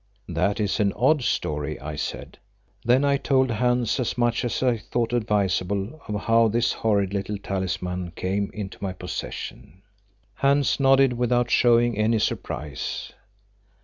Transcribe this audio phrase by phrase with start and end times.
[0.29, 2.39] "That is an odd story," I said.
[2.83, 7.37] Then I told Hans as much as I thought advisable of how this horrid little
[7.37, 9.83] talisman came into my possession.
[10.33, 13.11] Hans nodded without showing any surprise.